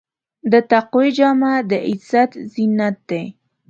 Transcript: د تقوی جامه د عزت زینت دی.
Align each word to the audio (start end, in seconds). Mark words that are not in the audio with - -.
د 0.51 0.53
تقوی 0.71 1.09
جامه 1.17 1.53
د 1.69 1.71
عزت 1.89 2.31
زینت 2.53 2.97
دی. 3.09 3.23